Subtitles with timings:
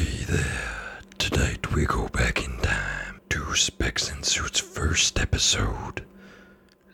[0.00, 1.00] Hey there.
[1.18, 6.06] Tonight we go back in time to Specs and Suits' first episode.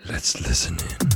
[0.08, 1.15] Let's listen in.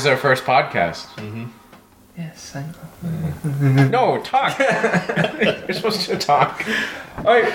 [0.00, 1.06] Is our first podcast.
[2.16, 3.84] Yes, I know.
[3.88, 4.58] No, talk.
[5.40, 6.64] You're supposed to talk.
[7.18, 7.52] All right.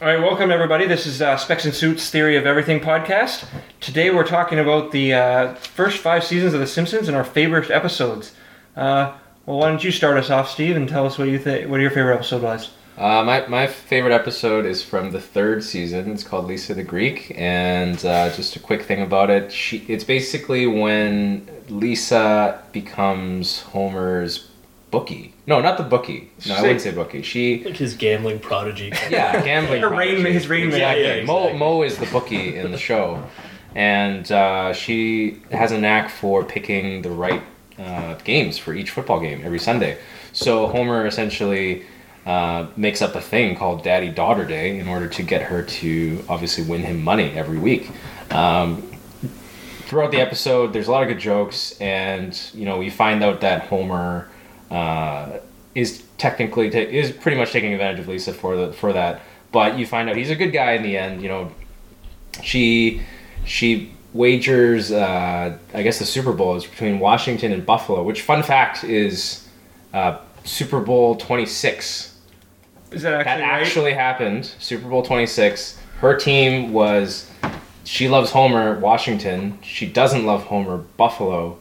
[0.00, 0.86] All right, welcome everybody.
[0.86, 3.46] This is uh, Specs and Suits Theory of Everything podcast.
[3.80, 7.70] Today we're talking about the uh, first five seasons of The Simpsons and our favorite
[7.70, 8.34] episodes.
[8.76, 11.70] Uh, well, why don't you start us off, Steve, and tell us what you think?
[11.70, 12.70] What your favorite episode was?
[12.96, 16.12] Uh, my, my favorite episode is from the third season.
[16.12, 19.52] It's called Lisa the Greek, and uh, just a quick thing about it.
[19.52, 24.48] She it's basically when Lisa becomes Homer's
[24.90, 25.34] bookie.
[25.46, 26.30] No, not the bookie.
[26.48, 27.20] No, I wouldn't say bookie.
[27.20, 28.90] She like his gambling prodigy.
[29.10, 29.82] yeah, gambling.
[29.82, 30.32] Her rain- prodigy.
[30.32, 30.66] his rain.
[30.68, 31.04] Exactly.
[31.04, 31.58] Yeah, yeah, Moe exactly.
[31.58, 33.22] Moe is the bookie in the show,
[33.74, 37.42] and uh, she has a knack for picking the right
[37.78, 39.98] uh, games for each football game every Sunday.
[40.32, 41.84] So Homer essentially
[42.26, 46.24] uh, makes up a thing called Daddy Daughter Day in order to get her to
[46.28, 47.88] obviously win him money every week.
[48.32, 48.82] Um,
[49.86, 53.42] throughout the episode, there's a lot of good jokes, and you know we find out
[53.42, 54.28] that Homer
[54.72, 55.38] uh,
[55.76, 59.22] is technically ta- is pretty much taking advantage of Lisa for the for that.
[59.52, 61.22] But you find out he's a good guy in the end.
[61.22, 61.52] You know,
[62.42, 63.02] she
[63.44, 68.02] she wagers uh, I guess the Super Bowl is between Washington and Buffalo.
[68.02, 69.46] Which fun fact is
[69.94, 72.14] uh, Super Bowl twenty six
[72.96, 73.60] Is that that actually right?
[73.62, 74.44] actually happened.
[74.58, 75.78] Super Bowl 26.
[76.00, 77.30] Her team was.
[77.84, 79.58] She loves Homer, Washington.
[79.62, 81.58] She doesn't love Homer, Buffalo.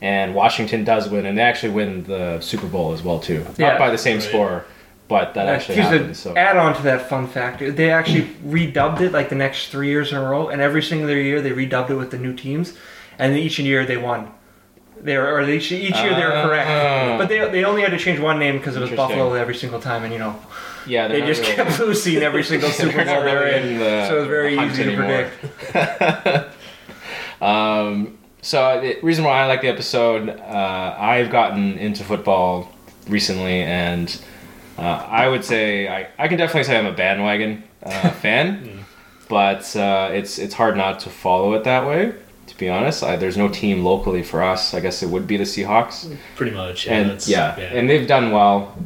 [0.00, 3.44] And Washington does win, and they actually win the Super Bowl as well too.
[3.58, 3.70] Yeah.
[3.70, 4.22] Not by the same Right.
[4.28, 4.64] score,
[5.08, 6.08] but that actually Here's happened.
[6.10, 7.60] an So add on to that fun fact.
[7.76, 11.10] They actually redubbed it like the next three years in a row, and every single
[11.10, 12.74] year they redubbed it with the new teams,
[13.18, 14.30] and each year they won.
[15.00, 17.16] They were, or each, each year they were correct, Ah.
[17.18, 19.16] but they, they only had to change one name because it was Interesting.
[19.18, 20.34] Buffalo every single time, and you know
[20.86, 23.78] yeah, they just really- kept losing every single Super Bowl they're in.
[23.78, 25.30] the- so it was very the hunt easy to anymore.
[25.72, 26.52] predict.
[27.40, 32.72] Um, so the reason why I like the episode, uh, I've gotten into football
[33.08, 34.08] recently, and
[34.78, 38.84] uh, I would say I, I can definitely say I'm a bandwagon uh, fan,
[39.28, 42.14] but uh, it's it's hard not to follow it that way.
[42.46, 44.72] To be honest, I, there's no team locally for us.
[44.72, 46.86] I guess it would be the Seahawks Pretty much.
[46.86, 48.76] Yeah, and that's, yeah, and they've done well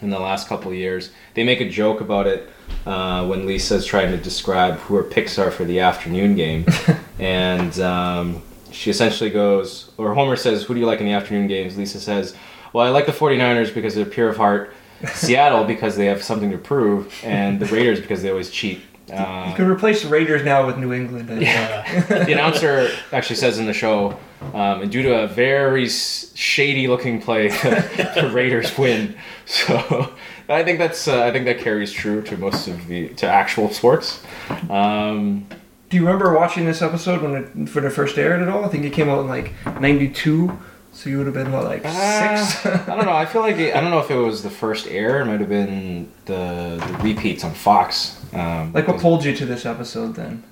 [0.00, 1.10] in the last couple of years.
[1.34, 2.48] They make a joke about it
[2.86, 6.66] uh, when Lisa's trying to describe who her picks are for the afternoon game,
[7.18, 11.46] and um, she essentially goes, or Homer says, "Who do you like in the afternoon
[11.46, 12.34] games?" Lisa says,
[12.72, 14.74] "Well, I like the 49ers because they're pure of heart."
[15.14, 18.80] Seattle because they have something to prove, and the Raiders because they always cheat.
[19.10, 21.28] Uh, You can replace the Raiders now with New England.
[21.28, 21.42] Think.
[21.42, 22.24] yeah.
[22.24, 24.18] the announcer actually says in the show,
[24.54, 29.16] um, and due to a very shady looking play, the Raiders win.
[29.46, 30.12] So
[30.48, 33.70] I think that's uh, I think that carries true to most of the to actual
[33.70, 34.22] sports.
[34.70, 35.46] Um,
[35.90, 38.64] Do you remember watching this episode when it when it first aired at all?
[38.64, 40.58] I think it came out in like '92,
[40.98, 42.66] so you would have been what like six.
[42.66, 43.12] uh, I don't know.
[43.12, 45.20] I feel like it, I don't know if it was the first air.
[45.20, 48.20] It might have been the, the repeats on Fox.
[48.34, 50.42] Um, like what pulled you to this episode then?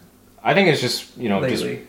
[0.45, 1.87] I think it's just you know just Lately,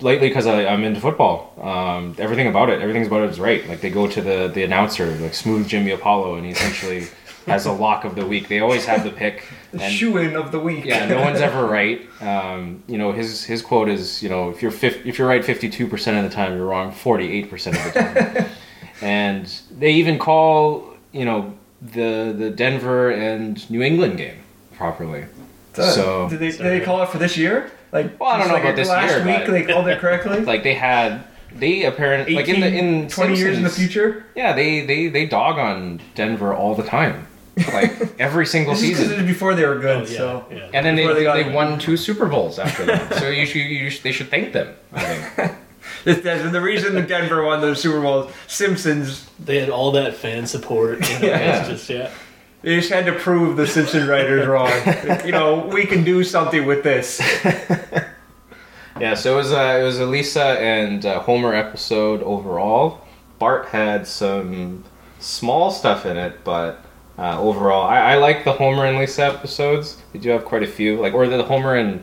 [0.00, 1.54] lately because I'm into football.
[1.62, 3.64] Um, everything about it, everything's about it is right.
[3.68, 7.06] Like they go to the the announcer, like smooth Jimmy Apollo, and he essentially
[7.46, 8.48] has a lock of the week.
[8.48, 9.44] They always have the pick.
[9.72, 10.84] the And, shoe in of the week.
[10.84, 12.00] yeah, no one's ever right.
[12.20, 15.86] Um, you know his his quote is you know if you're if you're right 52
[15.86, 18.46] percent of the time, you're wrong 48 percent of the time.
[19.02, 24.36] and they even call you know the the Denver and New England game
[24.74, 25.24] properly.
[25.74, 27.70] So- did they did they call it for this year?
[27.92, 29.98] Like Well, I don't know like about this last year, week but- they called it
[29.98, 30.40] correctly.
[30.40, 34.24] Like they had they apparently like in the in 20 years in the future.
[34.36, 37.26] Yeah, they they they dog on Denver all the time,
[37.56, 39.20] like every single This season.
[39.20, 39.96] it before they were good.
[40.08, 40.70] Oh, yeah, so yeah.
[40.72, 43.14] And then they, Before they they, got- won two Super Bowls after that.
[43.14, 44.74] so you should, you should they should thank them.
[44.92, 45.52] I think.
[46.04, 48.32] This- that's the reason the Denver won those Super Bowls.
[48.46, 49.28] Simpsons.
[49.38, 51.06] They had all that fan support.
[51.08, 51.68] You know, Yeah.
[51.68, 52.10] Just yeah.
[52.62, 54.70] They just had to prove the Simpson writers wrong.
[55.24, 57.20] you know, we can do something with this.
[59.00, 63.00] Yeah, so it was a, it was a Lisa and uh, Homer episode overall.
[63.38, 64.84] Bart had some
[65.20, 66.84] small stuff in it, but
[67.20, 69.98] uh, overall, I, I like the Homer and Lisa episodes.
[70.12, 72.02] They do have quite a few, like or the Homer and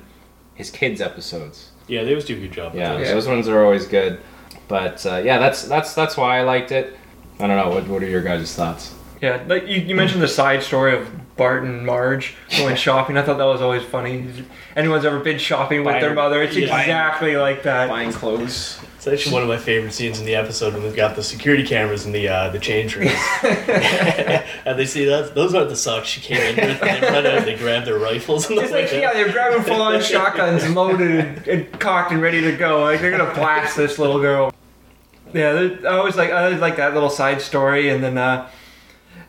[0.53, 1.71] his kids episodes.
[1.87, 2.75] Yeah, they always do a good job.
[2.75, 3.07] Yeah, those.
[3.07, 4.19] those ones are always good.
[4.67, 6.95] But uh, yeah, that's that's that's why I liked it.
[7.39, 7.69] I don't know.
[7.69, 8.93] What what are your guys' thoughts?
[9.21, 13.17] Yeah, like you, you mentioned the side story of Bart and Marge going shopping.
[13.17, 14.27] I thought that was always funny.
[14.75, 16.43] Anyone's ever been shopping with Buying- their mother?
[16.43, 16.79] It's yeah.
[16.79, 17.89] exactly like that.
[17.89, 18.79] Buying clothes.
[19.07, 21.63] It's actually one of my favorite scenes in the episode when they've got the security
[21.63, 23.11] cameras in the uh, the change rooms.
[23.43, 26.83] and they see that those aren't the socks she came in with.
[26.83, 29.81] And they run out, they grab their rifles and It's like, yeah, they're grabbing full
[29.81, 32.81] on shotguns, loaded and, cocked and ready to go.
[32.81, 34.53] Like they're gonna blast this little girl.
[35.33, 38.49] Yeah, I always like I always like that little side story, and then uh,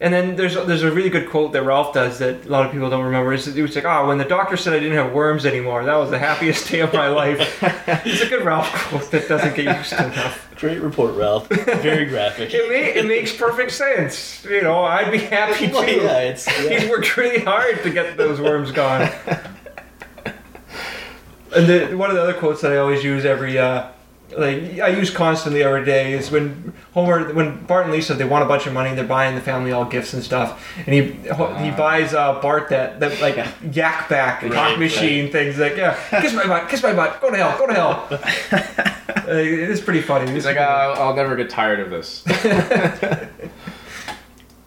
[0.01, 2.73] and then there's there's a really good quote that Ralph does that a lot of
[2.73, 3.33] people don't remember.
[3.33, 5.97] It's, it was like, oh, when the doctor said I didn't have worms anymore, that
[5.97, 7.63] was the happiest day of my life.
[8.07, 10.45] it's a good Ralph quote that doesn't get used enough.
[10.57, 11.49] Great report, Ralph.
[11.49, 12.53] Very graphic.
[12.53, 14.45] It, ma- it makes perfect sense.
[14.45, 15.73] You know, I'd be happy too.
[15.73, 16.79] Well, yeah, it's yeah.
[16.81, 19.11] He's worked really hard to get those worms gone.
[21.55, 23.89] And the, one of the other quotes that I always use every, uh,
[24.37, 28.45] like I use constantly every day is when Homer, when Bart and Lisa they want
[28.45, 31.03] a bunch of money, they're buying the family all gifts and stuff, and he
[31.63, 33.37] he buys uh, Bart that that like
[33.73, 37.31] yak back Right, talk machine things like yeah, kiss my butt, kiss my butt, go
[37.31, 38.09] to hell, go to hell.
[39.29, 40.31] uh, it is pretty funny.
[40.31, 42.23] He's like, uh, I'll never get tired of this.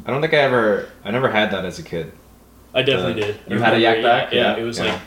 [0.03, 2.11] I don't think I ever, I never had that as a kid.
[2.73, 3.39] I definitely Uh, did.
[3.47, 4.33] you had a yak back?
[4.33, 4.93] Yeah, Yeah, it was yeah.
[4.93, 5.01] like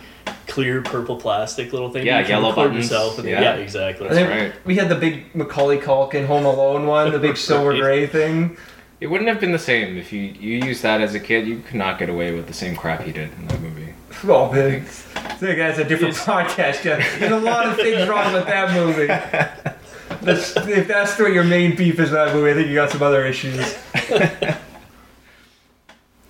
[0.55, 2.07] clear purple plastic little thing.
[2.07, 2.85] Yeah, You yellow record buttons.
[2.85, 3.41] Yourself and, Yeah.
[3.41, 3.55] yeah.
[3.57, 4.09] exactly.
[4.09, 4.53] I think right.
[4.65, 8.57] we had the big Macaulay Culkin Home Alone one, the big silver gray thing.
[9.01, 11.49] It wouldn't have been the same if you you used that as a kid.
[11.49, 13.93] You could not get away with the same crap he did in that movie.
[14.27, 14.83] Oh, big.
[15.17, 16.85] I think that's a different podcast.
[16.85, 19.09] Yeah, there's a lot of things wrong with that movie.
[20.23, 22.91] That's, if that's what your main beef is with that movie, I think you got
[22.91, 23.57] some other issues.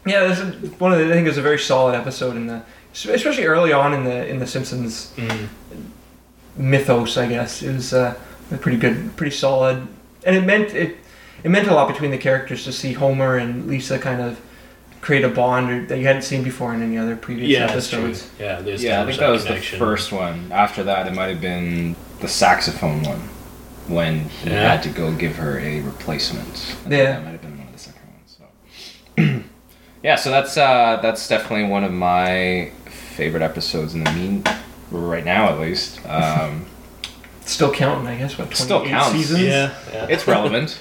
[0.05, 2.63] yeah, this is one of the, I think it's a very solid episode in the,
[2.95, 5.49] especially early on in the in the Simpsons Mm.
[6.57, 7.17] mythos.
[7.17, 8.15] I guess it was uh,
[8.61, 9.87] pretty good, pretty solid,
[10.25, 10.97] and it meant it
[11.43, 14.41] it meant a lot between the characters to see Homer and Lisa kind of
[15.03, 17.91] create a bond or, that you hadn't seen before in any other previous Yeah, that's
[17.91, 18.07] true.
[18.07, 18.31] episodes.
[18.41, 19.79] Yeah, they Yeah, I think that was connection.
[19.79, 20.51] the first one.
[20.51, 23.21] After that, it might have been the saxophone one
[23.87, 24.71] when he Yeah.
[24.71, 26.49] had to go give her a replacement.
[26.49, 27.03] I think Yeah.
[27.05, 28.39] that might have been one of the second ones.
[28.39, 29.41] So.
[30.03, 32.71] yeah, so that's uh, that's definitely one of my
[33.15, 34.45] favorite episodes in the mean
[34.91, 36.05] right now, at least.
[36.07, 36.67] Um,
[37.47, 38.39] Still counting, I guess.
[38.39, 39.13] What Still counts.
[39.13, 39.41] seasons?
[39.43, 40.07] Yeah, yeah.
[40.09, 40.81] it's relevant.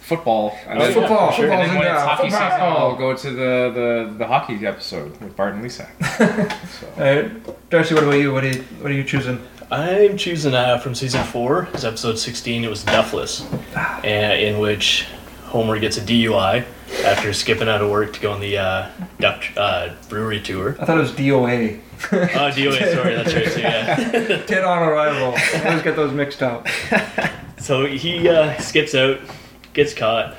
[0.00, 0.56] Football.
[0.68, 1.98] And Oh, then- football, and then when it's there.
[1.98, 2.78] hockey season, Football.
[2.78, 5.88] I'll go to the, the, the hockey episode with Bart and Lisa.
[6.80, 6.86] So.
[7.02, 7.28] Uh,
[7.70, 8.32] Darcy, what about you?
[8.32, 9.40] What are you, what are you choosing?
[9.70, 11.68] I'm choosing uh, from season four.
[11.74, 12.62] It's episode 16.
[12.62, 13.44] It was Duffless,
[13.74, 13.98] Ah.
[14.04, 15.06] uh, in which
[15.46, 16.64] Homer gets a DUI
[17.04, 20.76] after skipping out of work to go on the uh, Duff uh, brewery tour.
[20.80, 21.80] I thought it was DOA.
[22.12, 22.16] Oh,
[22.50, 23.48] DOA, sorry, that's right.
[23.48, 23.96] So, yeah.
[24.46, 25.34] Dead on arrival.
[25.36, 26.68] I always get those mixed up.
[27.58, 29.18] So he uh, skips out,
[29.72, 30.36] gets caught,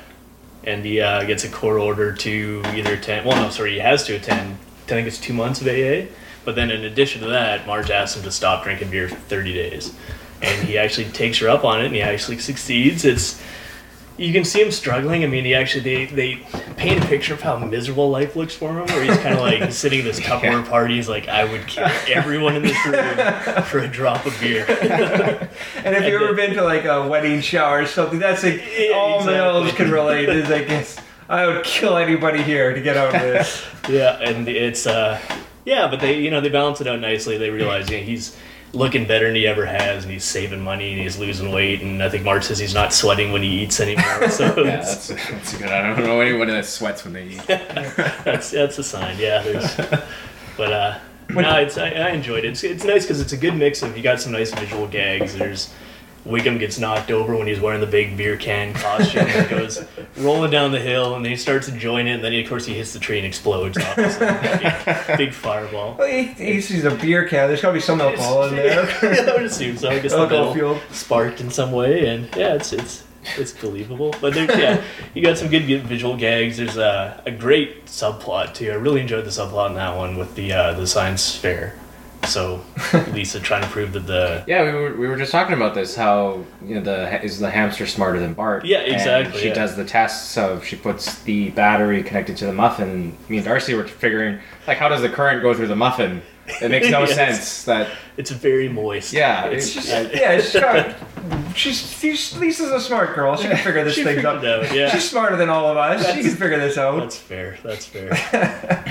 [0.64, 3.26] and he uh, gets a court order to either attend.
[3.26, 4.56] Well, no, sorry, he has to attend.
[4.84, 6.10] I think it's two months of AA.
[6.44, 9.52] But then in addition to that, Marge asks him to stop drinking beer for 30
[9.52, 9.94] days,
[10.40, 13.04] and he actually takes her up on it, and he actually succeeds.
[13.04, 13.42] It's
[14.18, 15.22] you can see him struggling.
[15.24, 16.34] I mean, he actually they they
[16.76, 19.72] paint a picture of how miserable life looks for him, where he's kind of like
[19.72, 20.96] sitting at this Tupperware party.
[20.96, 24.66] He's like, I would kill everyone in this room for a drop of beer.
[25.84, 28.92] And if you've ever been to like a wedding shower or something, that's like Yeah,
[28.94, 29.34] all exactly.
[29.34, 30.28] males can relate.
[30.28, 30.98] Is I guess
[31.28, 33.64] I would kill anybody here to get out of this.
[33.88, 35.18] Yeah, and it's uh,
[35.64, 37.38] yeah, but they you know they balance it out nicely.
[37.38, 38.36] They realize you know, he's
[38.72, 42.02] looking better than he ever has, and he's saving money, and he's losing weight, and
[42.02, 44.04] I think Marge says he's not sweating when he eats anymore.
[44.28, 45.70] So Yeah, that's, that's good.
[45.70, 47.42] I don't know anyone that sweats when they eat.
[47.46, 49.16] that's that's a sign.
[49.18, 49.74] Yeah, there's,
[50.56, 50.98] but uh,
[51.30, 52.48] no, it's I, I enjoyed it.
[52.48, 55.36] It's, it's nice because it's a good mix of you got some nice visual gags.
[55.36, 55.72] There's
[56.26, 59.84] Wiggum gets knocked over when he's wearing the big beer can costume and goes
[60.16, 62.66] rolling down the hill, and then he starts enjoying it, and then he, of course
[62.66, 63.78] he hits the tree and explodes.
[63.78, 65.96] Obviously, big, big fireball.
[65.98, 67.48] Well, he, he sees a beer can.
[67.48, 68.84] There's gotta be some alcohol in there.
[69.02, 69.88] yeah, I would assume so.
[69.88, 70.80] I guess the Alcohol metal fueled.
[70.90, 73.04] sparked in some way, and yeah, it's it's
[73.36, 74.14] it's believable.
[74.20, 74.82] But there, yeah,
[75.14, 76.56] you got some good, good visual gags.
[76.56, 78.70] There's a, a great subplot too.
[78.70, 81.78] I really enjoyed the subplot in that one with the uh, the science fair.
[82.28, 82.62] So
[83.12, 85.96] Lisa trying to prove that the Yeah, we were, we were just talking about this.
[85.96, 88.64] How you know the is the hamster smarter than Bart?
[88.64, 89.54] Yeah, And exactly, she yeah.
[89.54, 93.16] does the tests of she puts the battery connected to the muffin.
[93.28, 96.22] Me and Darcy were figuring like how does the current go through the muffin?
[96.62, 97.14] It makes no Yes.
[97.14, 97.64] sense.
[97.64, 99.12] That it's very moist.
[99.12, 100.96] yeah, It's it's just, yeah, she's got,
[101.56, 103.36] she's, she's Lisa's a smart girl.
[103.36, 104.44] She can figure this thing out.
[104.44, 104.90] out, yeah.
[104.90, 106.04] She's smarter than all of us.
[106.14, 107.00] she can figure this out.
[107.00, 107.58] That's fair.
[107.62, 108.12] That's fair.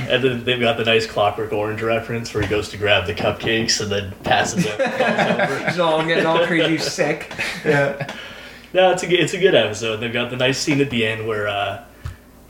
[0.09, 3.13] and then they've got the nice Clockwork Orange reference where he goes to grab the
[3.15, 5.63] cupcakes and then passes over.
[5.69, 7.31] She's all getting all crazy sick.
[7.65, 8.13] Yeah.
[8.73, 9.97] No, it's a it's a good episode.
[9.97, 11.83] They've got the nice scene at the end where uh,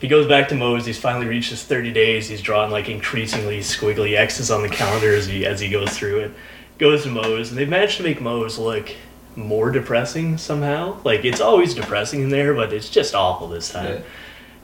[0.00, 0.86] he goes back to Moe's.
[0.86, 2.28] He's finally reached his thirty days.
[2.28, 6.20] He's drawing like increasingly squiggly X's on the calendar as he as he goes through
[6.20, 6.30] it.
[6.78, 8.90] Goes to Moe's, and they've managed to make Moe's look
[9.36, 11.00] more depressing somehow.
[11.04, 13.94] Like it's always depressing in there, but it's just awful this time.
[13.94, 14.00] Yeah.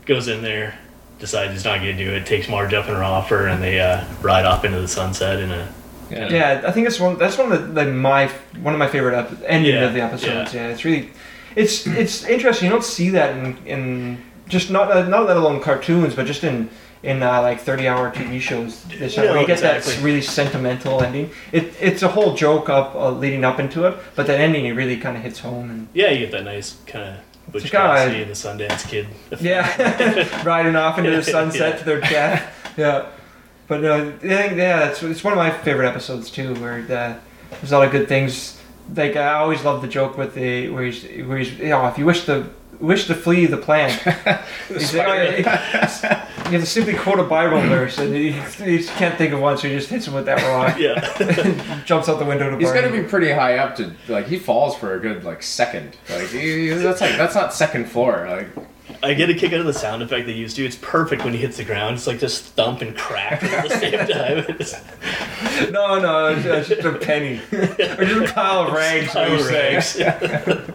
[0.06, 0.78] Goes in there,
[1.18, 2.26] decides he's not going to do it.
[2.26, 5.50] Takes Marge up in her offer, and they uh, ride off into the sunset in
[5.50, 5.72] a
[6.10, 6.28] Yeah.
[6.28, 7.18] Yeah, I think that's one.
[7.18, 8.28] That's one of the, like my
[8.60, 10.54] one of my favorite ep- endings Yeah, of the episodes.
[10.54, 10.68] Yeah.
[10.68, 11.10] it's really,
[11.56, 12.66] it's it's interesting.
[12.66, 16.44] You don't see that in in just not uh, not let alone cartoons, but just
[16.44, 16.68] in
[17.02, 18.82] in uh, like thirty hour TV shows.
[18.84, 21.30] This No, where you get that really sentimental ending.
[21.52, 24.72] It it's a whole joke up uh, leading up into it, but that ending it
[24.72, 26.10] really kind of hits home and yeah.
[26.10, 29.06] You get that nice kind of Butch Cassidy and the Sundance Kid.
[29.40, 31.78] yeah, riding off into the sunset Yeah.
[31.78, 32.74] to their death.
[32.76, 33.06] Yeah,
[33.68, 37.18] but uh, yeah, it's it's one of my favorite episodes too, where uh,
[37.50, 38.60] there's a lot of good things.
[38.94, 41.96] Like I always love the joke with the where he's where he's you know if
[41.98, 42.46] you wish to
[42.80, 43.90] wish to flee the plan,
[44.68, 45.36] he's like, oh, yeah,
[46.46, 49.40] you have to simply quote a Bible verse, and he, he just can't think of
[49.40, 51.82] one, so he just hits him with that rock, yeah.
[51.84, 54.26] jumps out the window to He's burn got to be pretty high up to like
[54.26, 55.96] he falls for a good like second.
[56.10, 58.26] Like he, that's like that's not second floor.
[58.28, 58.48] Like
[59.02, 60.64] I get a kick out of the sound effect they used to.
[60.64, 61.96] It's perfect when he hits the ground.
[61.96, 65.72] It's like just thump and crack at the same time.
[65.72, 69.14] No, no, it's, it's just a penny or just a pile of rags.
[69.14, 69.74] what you're saying.
[69.74, 70.70] Rags.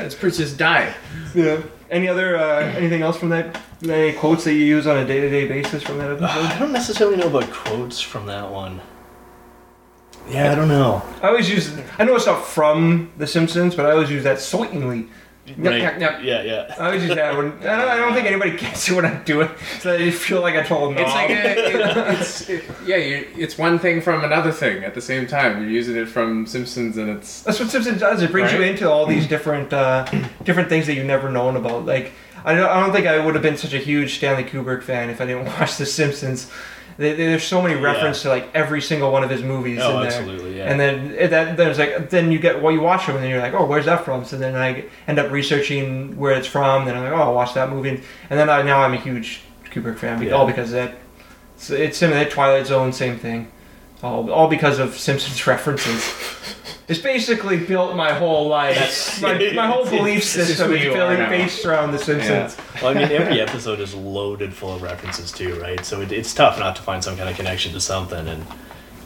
[0.00, 0.94] it's Princess Di.
[1.34, 1.62] Yeah.
[1.90, 3.58] Any other uh, anything else from that?
[3.82, 6.28] Any quotes that you use on a day to day basis from that episode?
[6.28, 8.80] I don't necessarily know about quotes from that one.
[10.28, 11.02] Yeah, I don't know.
[11.22, 11.74] I always use.
[11.98, 15.08] I know it's not from The Simpsons, but I always use that sweetly.
[15.48, 15.80] Yep, Right.
[15.80, 16.20] yep, yep.
[16.22, 16.74] Yeah, yeah.
[16.78, 19.14] I always use that when I don't, I don't think anybody gets it when I
[19.22, 19.50] do it,
[19.80, 21.04] so I feel like I told them.
[21.04, 24.94] It's like a, it, it's it, yeah, you, it's one thing from another thing at
[24.94, 25.60] the same time.
[25.62, 28.22] You're using it from Simpsons, and it's That's what Simpsons does.
[28.22, 30.04] It brings you into all these different uh,
[30.44, 31.86] different things that you've never known about.
[31.86, 32.12] Like
[32.44, 35.10] I don't, I don't think I would have been such a huge Stanley Kubrick fan
[35.10, 36.50] if I didn't watch The Simpsons.
[36.98, 39.94] They, they- there's so many references to like every single one of his movies Oh,
[40.02, 40.18] in there.
[40.18, 40.64] absolutely, yeah.
[40.70, 43.30] And then it- that there's like then you get well you watch them and then
[43.30, 44.24] you're like oh where's that from?
[44.24, 46.84] So then I end up researching where it's from.
[46.84, 47.90] Then I'm like oh I'll watch that movie.
[48.30, 50.20] And then I, now I'm a huge Kubrick fan.
[50.22, 50.32] Yeah.
[50.32, 50.98] All because of that.
[51.56, 52.24] So it's similar.
[52.24, 53.50] Twilight Zone, same thing.
[54.02, 56.02] All, all because of Simpsons references.
[56.88, 59.20] It's basically built my whole life.
[59.22, 61.98] my, my whole belief system is system who is you are built based around The
[61.98, 62.56] Simpsons.
[62.82, 65.84] Well, I mean, every episode is loaded full of references too, right?
[65.84, 68.44] So it, it's tough not to find some kind of connection to something, and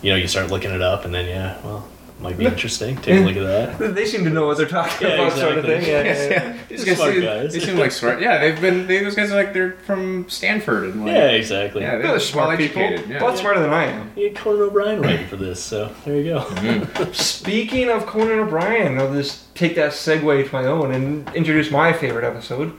[0.00, 1.88] you know, you start looking it up, and then yeah, well,
[2.22, 2.96] might be interesting.
[2.96, 3.94] Take a look at that.
[3.94, 5.86] They seem to know what they're talking Yeah, about, sort of exactly.
[5.86, 6.30] thing.
[6.30, 6.58] Yeah, yeah, yeah.
[6.68, 7.52] These Smart seem, guys.
[7.52, 8.20] They seem like smart.
[8.22, 8.86] Yeah, they've been.
[8.86, 11.82] They, those guys are like they're from Stanford and like Yeah, exactly.
[11.82, 12.82] yeah, They're they're smart people.
[12.82, 13.10] educated.
[13.10, 13.22] Yeah.
[13.22, 14.10] A lot smarter than I am.
[14.16, 17.08] You get Conan O'Brien writing for this, so there you go.
[17.12, 21.92] Speaking of Conan O'Brien, I'll just take that segue to my own and introduce my
[21.92, 22.72] favorite episode.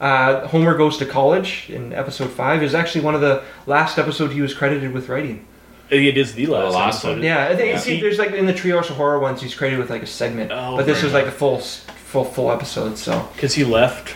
[0.00, 4.34] Uh, Homer Goes to College in episode 5 is actually one of the last episodes
[4.34, 5.46] he was credited with writing.
[5.90, 7.08] I it is the last, last episode.
[7.18, 7.22] one.
[7.22, 7.78] Yeah, I think Yeah.
[7.78, 10.50] see, there's like in the Treehouse of Horror ones, he's credited with like a segment,
[10.52, 12.96] Oh, but this fair was like a full, full, full episode.
[12.98, 14.14] So because he left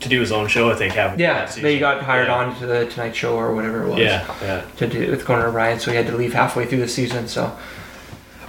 [0.00, 0.70] to do his own show.
[0.70, 0.94] I think.
[0.94, 1.62] Half yeah, that season.
[1.64, 2.34] they got hired yeah.
[2.34, 3.98] on to the Tonight Show or whatever it was.
[3.98, 4.62] Yeah, yeah.
[4.76, 7.28] to do it with Conan O'Brien, so he had to leave halfway through the season.
[7.28, 7.54] So,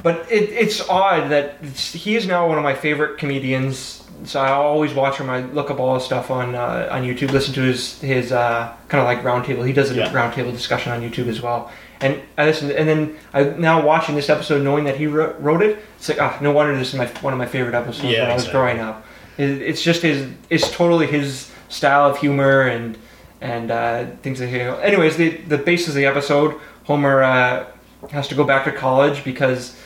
[0.03, 3.97] but it, it's odd that it's, he is now one of my favorite comedians.
[4.23, 5.29] So I always watch him.
[5.29, 7.31] I look up all his stuff on uh, on YouTube.
[7.31, 9.65] Listen to his his uh, kind of like roundtable.
[9.65, 10.11] He does a Yeah.
[10.13, 11.71] roundtable discussion on YouTube as well.
[12.01, 15.61] And I listen, and then I now watching this episode, knowing that he wrote, wrote
[15.61, 15.79] it.
[15.97, 18.31] It's like ah, no wonder this is my one of my favorite episodes Yeah, when
[18.31, 19.05] I was growing up.
[19.37, 20.29] It, it's just his.
[20.49, 22.97] It's totally his style of humor and
[23.39, 24.83] and uh, things like that.
[24.83, 27.67] Anyways, the the basis of the episode, Homer uh,
[28.09, 29.77] has to go back to college because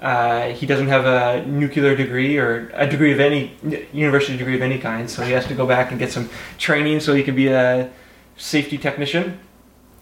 [0.00, 3.56] uh, he doesn't have a nuclear degree or a degree of any
[3.92, 5.08] university degree of any kind.
[5.08, 7.90] So he has to go back and get some training so he can be a
[8.36, 9.38] safety technician.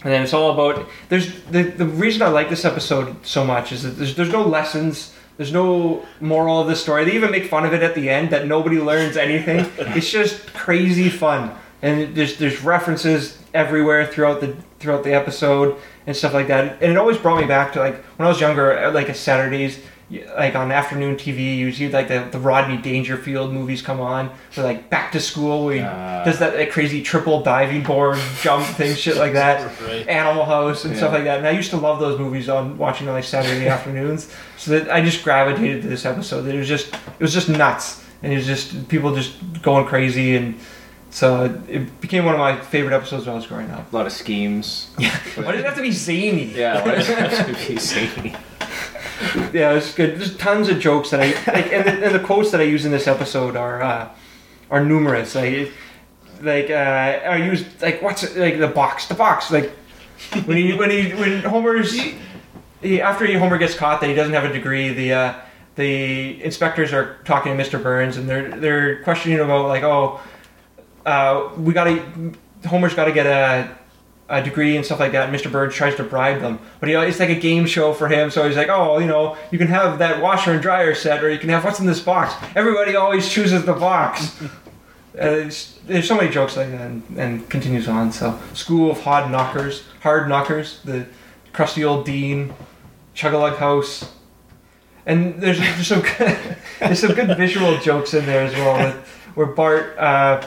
[0.03, 3.73] And then it's all about there's the the reason I like this episode so much
[3.73, 5.15] is that there's there's no lessons.
[5.37, 7.05] There's no moral of the story.
[7.05, 9.71] They even make fun of it at the end that nobody learns anything.
[9.97, 16.17] it's just crazy fun, and there's there's references everywhere throughout the throughout the episode and
[16.17, 16.83] stuff like that.
[16.83, 19.79] And it always brought me back to like when I was younger, like at Saturdays,
[20.37, 24.63] like on afternoon TV, you see like the, the Rodney Dangerfield movies come on, or
[24.65, 26.25] like Back to School, where he Uh.
[26.25, 29.71] does that crazy triple diving board jump thing, shit like that.
[29.83, 30.07] Right.
[30.09, 31.39] Animal House and stuff like that.
[31.39, 34.33] And I used to love those movies on watching on like Saturday afternoons.
[34.57, 36.47] So that I just gravitated to this episode.
[36.47, 40.37] It was just it was just nuts, and it was just people just going crazy,
[40.37, 40.55] and
[41.11, 43.93] so it became one of my favorite episodes when I was growing up.
[43.93, 44.91] a lot of schemes.
[44.99, 45.17] Yeah.
[45.37, 46.45] Why did it have to be zany?
[46.53, 48.35] Yeah, why does it have to be zany?
[49.53, 50.17] Yeah, it's good.
[50.17, 52.85] There's tons of jokes that I like, and the, and the quotes that I use
[52.85, 54.09] in this episode are uh,
[54.71, 55.35] are numerous.
[55.35, 55.73] Like,
[56.41, 59.51] like uh, I use like what's it, like the box, the box.
[59.51, 59.71] Like
[60.47, 61.93] when he when he when Homer's
[62.83, 65.35] he, after he, Homer gets caught that he doesn't have a degree, the uh,
[65.77, 67.83] the inspectors are talking to Mr.
[67.83, 70.21] Burns and they're they're questioning about like oh
[71.07, 72.03] uh, we gotta
[72.67, 73.77] Homer's got to get a
[74.31, 75.29] a degree and stuff like that.
[75.29, 75.51] And Mr.
[75.51, 78.31] Burns tries to bribe them, but you know it's like a game show for him.
[78.31, 81.31] So he's like, oh, you know, you can have that washer and dryer set, or
[81.31, 82.35] you can have what's in this box.
[82.57, 84.41] Everybody always chooses the box.
[85.21, 85.51] uh,
[85.87, 88.13] there's so many jokes like that, and, and continues on.
[88.13, 91.07] So School of Hard Knockers, Hard Knockers, the
[91.53, 92.55] crusty old dean,
[93.15, 94.13] Chugalug House.
[95.07, 98.87] And there's, there's some good, there's some good visual jokes in there as well.
[98.87, 100.47] With, where Bart, uh,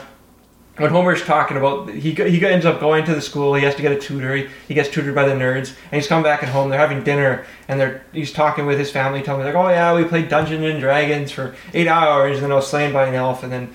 [0.76, 3.54] when Homer's talking about he he ends up going to the school.
[3.54, 4.34] He has to get a tutor.
[4.34, 6.68] He, he gets tutored by the nerds, and he's coming back at home.
[6.70, 9.94] They're having dinner, and they're he's talking with his family, telling me like, "Oh yeah,
[9.94, 13.14] we played Dungeons and Dragons for eight hours, and then I was slain by an
[13.14, 13.72] elf." And then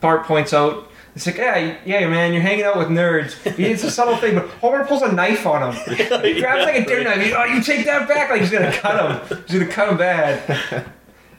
[0.00, 0.86] Bart points out.
[1.14, 3.34] It's like, yeah, yeah, man, you're hanging out with nerds.
[3.58, 5.96] It's a subtle thing, but Homer pulls a knife on him.
[6.22, 7.34] He grabs like a dinner knife.
[7.36, 8.30] Oh, you take that back!
[8.30, 9.38] Like he's gonna cut him.
[9.48, 10.92] He's gonna cut him bad.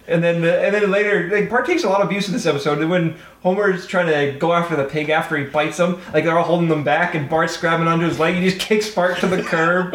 [0.10, 2.46] And then, uh, and then later, like Bart takes a lot of abuse in this
[2.46, 2.80] episode.
[2.80, 6.38] And when Homer's trying to go after the pig after he bites him, like they're
[6.38, 8.36] all holding them back, and Bart's grabbing onto his leg.
[8.36, 9.94] He just kicks Bart to the curb.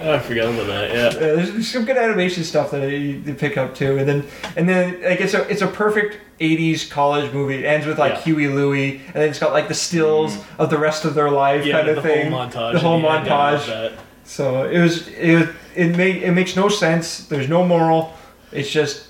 [0.00, 0.90] Oh, I forgot about that.
[0.94, 1.06] Yeah.
[1.08, 4.24] Uh, there's, some good animation stuff that you, you pick up too, and then
[4.56, 7.56] and then like it's a it's a perfect '80s college movie.
[7.56, 8.20] It ends with like Yeah.
[8.22, 11.64] Huey Louie, and then it's got like the stills of the rest of their life
[11.66, 12.30] Yeah, kind of the thing.
[12.30, 12.72] whole montage.
[12.74, 13.92] The whole I montage.
[14.24, 17.26] So it was it it make it makes no sense.
[17.26, 18.14] There's no moral.
[18.52, 19.08] It's just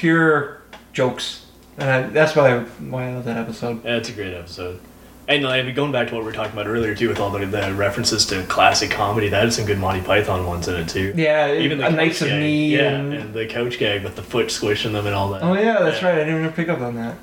[0.00, 0.62] pure
[0.94, 1.44] jokes,
[1.76, 3.84] and I, that's why I, why I love that episode.
[3.84, 4.80] Yeah, it's a great episode.
[5.28, 7.44] And like, going back to what we were talking about earlier too, with all the,
[7.46, 11.12] the references to classic comedy, that had some good Monty Python ones in it too.
[11.14, 12.40] Yeah, Even the a Knights of gag.
[12.40, 12.74] Me.
[12.76, 15.42] yeah, and, and the couch gag with the foot squishing them and all that.
[15.42, 16.14] oh yeah, that's right.
[16.14, 17.16] I didn't even pick up on that.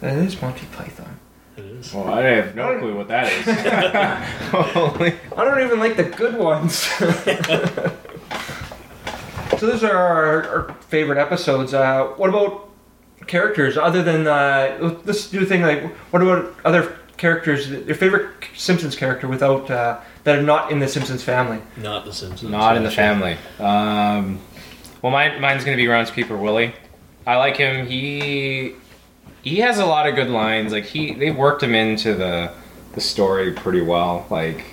[0.00, 1.20] That is Monty Python.
[1.56, 1.92] It is.
[1.94, 3.44] Well, I have no clue what that is.
[4.72, 5.12] Holy.
[5.36, 6.88] I don't even like the good ones.
[9.62, 11.72] so those are our, our favorite episodes.
[11.72, 12.68] Uh, what about
[13.28, 14.26] characters other than?
[14.26, 17.70] Uh, let's do a thing like what about other characters?
[17.70, 21.60] Your favorite Simpsons character without uh, that are not in the Simpsons family.
[21.76, 22.50] Not the Simpsons.
[22.50, 23.36] Not in the family.
[23.60, 24.40] Um,
[25.00, 26.74] well, mine, mine's gonna be Groundskeeper Willie.
[27.24, 27.86] I like him.
[27.86, 28.74] He
[29.42, 30.72] he has a lot of good lines.
[30.72, 32.52] Like he they worked him into the
[32.94, 34.26] the story pretty well.
[34.28, 34.64] Like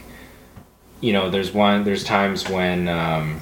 [0.99, 3.41] you know, there's one there's times when um,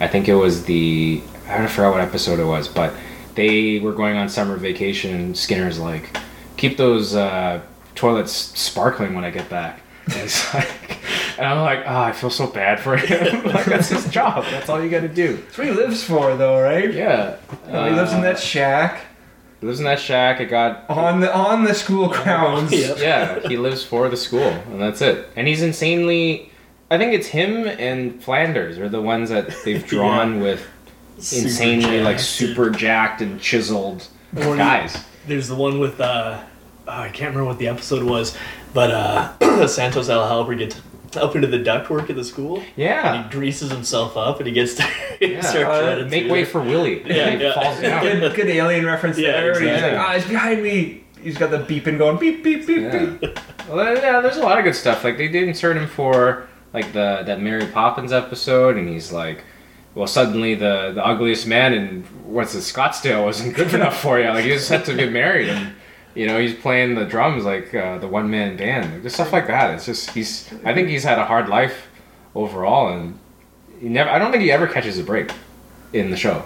[0.00, 2.94] I think it was the I don't forget what episode it was, but
[3.34, 6.16] they were going on summer vacation and Skinner's like,
[6.56, 7.60] keep those uh,
[7.94, 9.80] toilets sparkling when I get back.
[10.06, 10.98] And it's like,
[11.38, 13.44] and I'm like, oh, I feel so bad for him.
[13.52, 14.44] like that's his job.
[14.50, 15.36] That's all you got to do.
[15.36, 16.92] That's what he lives for, though, right?
[16.92, 17.36] Yeah.
[17.66, 19.02] Uh, he lives in Uh, that shack
[19.60, 20.40] He lives in that shack.
[20.40, 20.88] It got.
[20.90, 22.72] on the on the school grounds.
[22.72, 25.28] Yeah, he lives for the school, and that's it.
[25.36, 26.49] And he's insanely.
[26.90, 30.66] I think it's him and Flanders are the ones that they've drawn with
[31.18, 34.96] Super insanely like super jacked and chiseled Or- guys.
[35.26, 36.40] There's the one with uh,
[36.88, 38.36] oh, I can't remember what the episode was,
[38.74, 40.80] but uh, Santa's Little Helper gets
[41.16, 42.56] up into the ductwork at the school.
[42.60, 43.24] And Yeah.
[43.24, 44.88] he greases himself up and he gets to
[45.20, 45.40] Yeah.
[45.40, 47.02] Uh, Make way for Willie.
[47.06, 47.52] Yeah, yeah.
[47.54, 48.02] falls down.
[48.02, 49.52] Good, good alien reference Yeah, there.
[49.52, 49.98] He's like, exactly.
[49.98, 51.04] ah, he's behind me.
[51.22, 53.06] He's got the beeping going beep beep beep Yeah.
[53.20, 53.38] beep.
[53.68, 55.04] Well, yeah, there's a lot of good stuff.
[55.04, 59.44] Like they did insert him for like the that Mary Poppins episode, and he's like,
[59.94, 64.28] well, suddenly the the ugliest man in what's it, Scottsdale wasn't good enough for you.
[64.28, 65.72] Like he just had to get married, and
[66.14, 69.46] you know he's playing the drums like uh, the one man band, just stuff like
[69.46, 69.74] that.
[69.74, 70.52] It's just he's.
[70.64, 71.88] I think he's had a hard life
[72.34, 73.18] overall, and
[73.80, 74.10] he never.
[74.10, 75.32] I don't think he ever catches a break
[75.92, 76.44] in the show.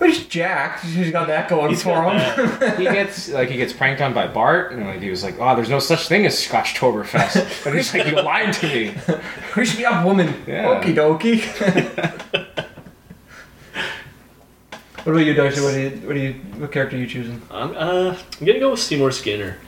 [0.00, 0.86] But he's jacked.
[0.86, 2.78] He's got that going He's for got him.
[2.78, 5.54] He gets like he gets pranked on by Bart, and like he was like, "Oh,
[5.54, 7.36] there's no such thing as Scotchtoberfest,"
[7.66, 8.86] and he's like, "You lied to me."
[9.52, 10.42] Hurry me up, woman.
[10.46, 10.80] Yeah.
[10.80, 11.44] Okie dokie.
[15.04, 15.60] what about you, Darcy?
[15.60, 17.42] What do you, what do you, what character are you choosing?
[17.50, 19.58] I'm, uh, I'm gonna go with Seymour Skinner.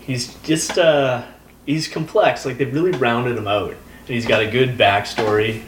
[0.00, 1.22] He's just uh,
[1.66, 2.44] he's complex.
[2.44, 5.62] Like they've really rounded him out, and he's got a good backstory.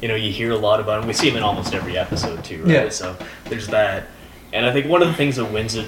[0.00, 1.06] You know, you hear a lot about him.
[1.08, 2.70] We see him in almost every episode too, right?
[2.72, 2.88] Yeah.
[2.90, 4.08] So there's that,
[4.52, 5.86] and I think one of the things that wins it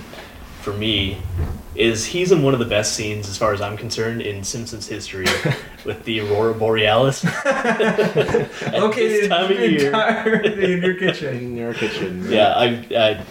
[0.62, 1.18] for me
[1.74, 4.86] is he's in one of the best scenes, as far as I'm concerned, in Simpsons
[4.88, 5.26] history,
[5.84, 7.22] with the Aurora Borealis.
[7.44, 9.92] At Okay, this time of year.
[10.44, 11.36] in your kitchen.
[11.36, 12.26] in your kitchen.
[12.30, 12.66] Yeah, I,
[12.96, 13.24] I,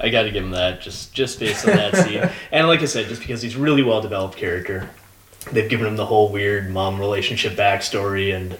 [0.00, 2.86] I got to give him that just just based on that scene, and like I
[2.86, 4.88] said, just because he's really well developed character.
[5.50, 8.56] They've given him the whole weird mom relationship backstory, and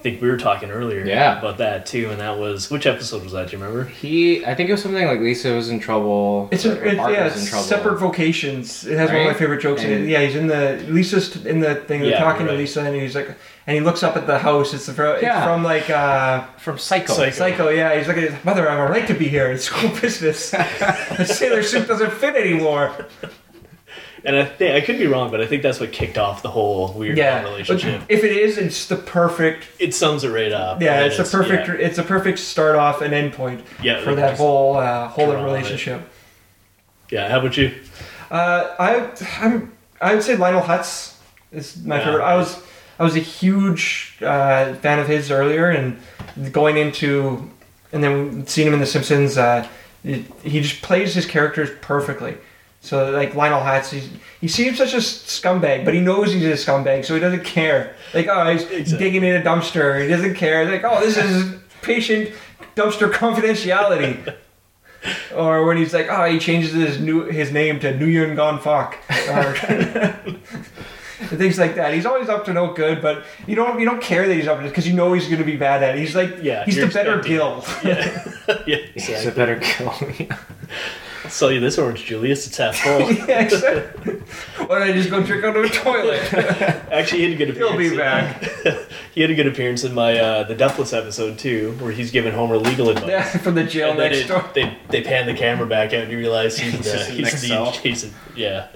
[0.00, 1.38] I think we were talking earlier Yeah.
[1.38, 3.50] about that too, and that was which episode was that?
[3.50, 3.84] Do you remember?
[3.84, 6.48] He, I think it was something like Lisa was in trouble.
[6.50, 7.64] It's a, or it's, Bart yeah, was in it's trouble.
[7.66, 8.86] separate vocations.
[8.86, 10.08] It has one of my favorite jokes in it.
[10.08, 12.00] Yeah, he's in the Lisa's in the thing.
[12.00, 12.52] They're Yeah, talking right.
[12.52, 13.28] to Lisa, and he's like,
[13.66, 14.72] and he looks up at the house.
[14.72, 15.44] It's, the, it's Yeah.
[15.44, 17.12] from like uh, from Psycho.
[17.12, 17.30] Psycho.
[17.32, 17.68] Psycho.
[17.68, 19.52] Yeah, he's like, mother, I have a right to be here.
[19.52, 20.50] It's school business.
[20.52, 23.06] the sailor suit doesn't fit anymore.
[24.24, 26.50] And I think I could be wrong, but I think that's what kicked off the
[26.50, 28.02] whole weird Yeah, relationship.
[28.08, 29.66] if it is, it's the perfect.
[29.78, 30.82] It sums it right up.
[30.82, 31.68] Yeah, it's the perfect.
[31.68, 35.26] Yeah, It's a perfect start off and end point Yeah, for that whole uh, whole
[35.30, 35.44] draw on it.
[35.52, 36.02] relationship.
[37.10, 37.28] yeah.
[37.28, 37.72] How about you?
[38.30, 41.16] Uh, I I'm I would say Lionel Hutz
[41.52, 42.04] is my Yeah.
[42.04, 42.22] favorite.
[42.24, 42.62] I was
[42.98, 45.98] I was a huge uh, fan of his earlier, and
[46.52, 47.50] going into
[47.92, 49.66] and then seeing him in The Simpsons, uh,
[50.04, 52.36] it, he just plays his characters perfectly.
[52.80, 54.08] So like Lionel Hutz, he's,
[54.40, 57.94] he seems such a scumbag, but he knows he's a scumbag, so he doesn't care.
[58.14, 58.98] Like oh, he's Exactly.
[58.98, 60.64] digging in a dumpster, he doesn't care.
[60.70, 62.30] Like oh, this is patient
[62.76, 64.34] dumpster confidentiality.
[65.34, 68.96] Or when he's like, oh, he changes his new his name to Nguyen Gon Fok,
[69.32, 69.54] or
[71.38, 71.94] things like that.
[71.94, 74.58] He's always up to no good, but you don't you don't care that he's up
[74.60, 76.00] to because you know he's going to be bad at it.
[76.00, 77.64] He's like, Yeah, he's the better expecting- Gil.
[77.82, 78.34] Yeah,
[78.66, 78.76] yeah.
[78.92, 79.94] He's a better kill.
[81.30, 82.46] Sell you this orange, Julius.
[82.46, 83.10] It's half full.
[83.28, 84.14] yeah, exactly.
[84.66, 86.20] Why don't I just go drink out of a toilet?
[86.92, 87.80] Actually, he had a good appearance.
[87.80, 88.42] He'll be back.
[89.14, 92.32] he had a good appearance in my uh, the Duffless episode too, where he's giving
[92.32, 93.08] Homer legal advice.
[93.08, 94.44] Yeah, from the jail And next it- door.
[94.54, 97.40] they they pan the camera back out and you realize he's the just he's next
[97.42, 98.68] the he's a- yeah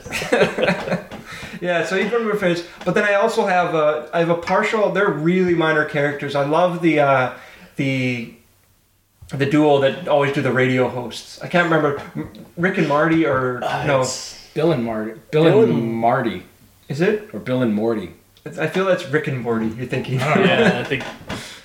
[1.60, 2.64] Yeah, so he's one of my favorites.
[2.84, 4.92] But then I also have a I have a partial.
[4.92, 6.34] They're really minor characters.
[6.34, 7.34] I love the uh,
[7.76, 8.34] the
[9.28, 11.40] the duo that always do the radio hosts.
[11.42, 12.00] I can't remember
[12.56, 14.00] Rick and Marty or Uh, no.
[14.00, 15.12] it's- Bill and Marty.
[15.32, 16.44] Bill, Bill and, and- Marty.
[16.88, 17.30] Is it?
[17.32, 18.12] Or Bill and Morty.
[18.60, 19.68] I feel that's Rick and Morty.
[19.68, 20.20] You're thinking.
[20.20, 21.02] Oh, yeah I think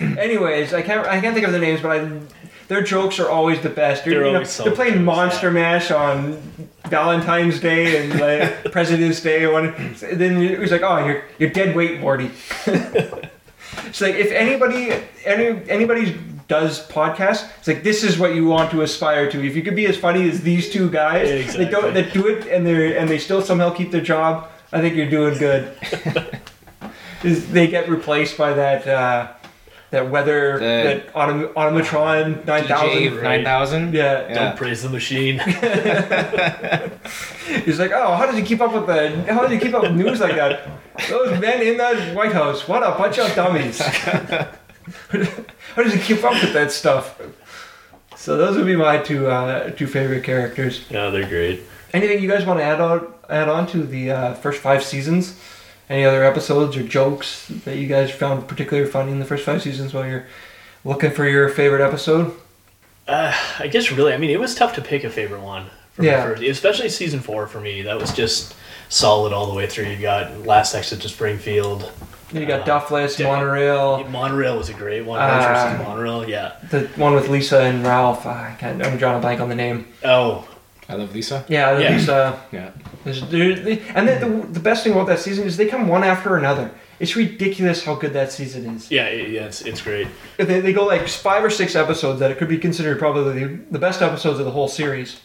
[0.18, 2.20] Anyways, I can't I can't think of the names, but I,
[2.68, 4.04] their jokes are always the best.
[4.04, 6.40] They're you know, always they're playing solid jokes, Monster Mash on
[6.88, 9.46] Valentine's Day and like President's Day.
[9.46, 12.30] One, and then it was like, oh, you're you're dead weight, Morty.
[12.66, 14.92] it's like if anybody
[15.26, 16.18] any anybody
[16.50, 19.38] does podcast, it's like this is what you want to aspire to.
[19.50, 21.64] If you could be as funny as these two guys, Exactly.
[21.64, 24.50] they don't that do it and they and they still somehow keep their job.
[24.72, 25.62] I think you're doing good.
[27.22, 29.26] They get replaced by that uh,
[29.90, 33.92] that weather The- that autom- automatron nine DJ nine thousand.
[33.92, 34.26] Yeah.
[34.26, 34.34] Yeah.
[34.38, 35.38] don't praise the machine.
[37.66, 39.10] he's like, oh, how does he keep up with the?
[39.34, 40.66] How does he keep up with news like that?
[41.10, 43.82] Those men in that White House, what a bunch of dummies.
[45.74, 47.20] How does he keep up with that stuff?
[48.16, 50.90] So those would be my two uh, two favorite characters.
[50.90, 51.62] no, they're great.
[51.92, 55.38] Anything you guys want to add on add on to the uh, first five seasons?
[55.88, 59.60] Any other episodes or jokes that you guys found particularly funny in the first five
[59.60, 60.26] seasons while you're
[60.84, 62.32] looking for your favorite episode?
[63.08, 65.66] Uh, I guess really, I mean, it was tough to pick a favorite one.
[65.94, 66.10] For Yeah.
[66.12, 66.24] yeah.
[66.26, 67.82] First, especially season four for me.
[67.82, 68.54] That was just
[68.88, 69.86] solid all the way through.
[69.86, 71.90] You got Last Exit to Springfield.
[72.32, 73.26] You got Uh, Duffless, yeah.
[73.26, 75.20] Monorail, Monorail was a great one.
[75.20, 76.52] Uh, Monorail, yeah.
[76.70, 78.26] the one with Lisa and Ralph.
[78.26, 78.84] I can't.
[78.84, 79.86] I'm drawing a blank on the name.
[80.04, 80.46] Oh,
[80.88, 81.44] I love Lisa.
[81.48, 81.96] Yeah, Yeah.
[81.96, 82.40] Lisa.
[82.52, 82.70] Yeah.
[83.04, 85.88] There's, there, they, and then the, the best thing about that season is they come
[85.88, 86.70] one after another.
[86.98, 88.90] It's ridiculous how good that season is.
[88.90, 89.46] yeah, it- yeah.
[89.46, 90.06] It's, it's great.
[90.36, 93.60] They, they go like five or six episodes that it could be considered probably the,
[93.70, 95.20] the best episodes of the whole series.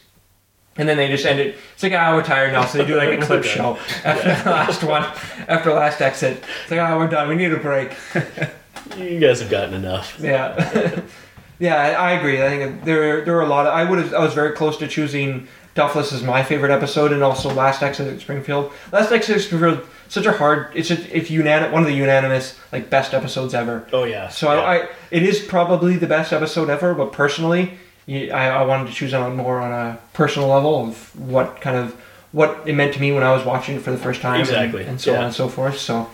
[0.77, 1.55] And then they just end it.
[1.73, 2.65] It's like, ah, we're tired now.
[2.65, 5.03] So they do like a clip show after the last one,
[5.47, 6.43] after last exit.
[6.63, 7.29] It's like, ah, we're done.
[7.29, 7.93] We need a break.
[8.97, 10.17] You guys have gotten enough.
[10.19, 11.01] Yeah,
[11.59, 12.41] yeah, I agree.
[12.41, 13.65] I think there there were a lot.
[13.67, 14.13] Of, I would have.
[14.13, 18.07] I was very close to choosing Duffless as my favorite episode, and also Last Exit
[18.13, 18.71] at Springfield.
[18.91, 20.67] Last Exit at Springfield, such a hard.
[20.75, 23.87] It's a, it's unanim- one of the unanimous like best episodes ever.
[23.91, 24.29] Oh yeah.
[24.29, 24.61] So yeah.
[24.61, 26.93] I, I, it is probably the best episode ever.
[26.93, 27.73] But personally,
[28.07, 31.93] I, I wanted to choose on more on a personal level of what kind of
[32.31, 34.41] what it meant to me when I was watching it for the first time, and-
[34.41, 35.19] Exactly, and, so yeah.
[35.19, 35.77] on and so forth.
[35.79, 36.09] So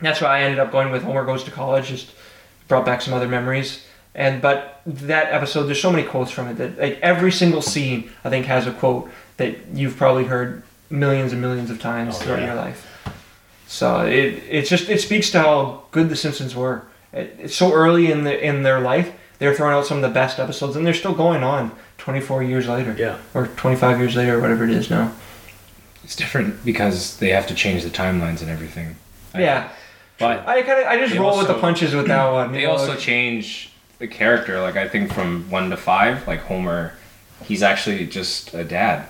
[0.00, 1.88] that's why I ended up going with Homer Goes to College.
[1.88, 2.10] Just
[2.68, 3.84] brought back some other memories.
[4.14, 8.10] And but that episode, there's so many quotes from it that like every single scene
[8.24, 12.18] I think has a quote that you've probably heard millions and millions of times Oh,
[12.20, 12.46] throughout yeah.
[12.46, 12.86] your life.
[13.66, 16.82] So it it's just it speaks to how good the Simpsons were.
[17.12, 20.08] It, it's so early in the in their life, they're throwing out some of the
[20.14, 23.18] best episodes, and they're still going on 24 years later, yeah.
[23.34, 25.12] or 25 years later, or whatever it is now.
[26.02, 28.96] It's different because they have to change the timelines and everything.
[29.34, 29.68] I- yeah,
[30.18, 32.50] But I kind of I just They roll with the punches with that one.
[32.54, 34.60] you they know, also like- change the character.
[34.60, 36.92] Like I think from one to five, like Homer,
[37.44, 39.06] he's actually just a dad.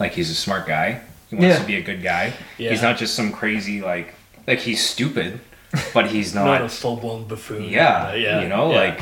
[0.00, 1.00] Like he's a smart guy.
[1.30, 1.60] He wants Yeah.
[1.60, 2.32] to be a good guy.
[2.56, 2.70] Yeah.
[2.70, 4.14] He's not just some crazy like
[4.46, 5.40] like he's stupid,
[5.94, 6.44] but he's not.
[6.44, 7.64] Not a full blown buffoon.
[7.64, 8.40] yeah, Uh, yeah.
[8.42, 8.76] You know, yeah.
[8.78, 9.00] like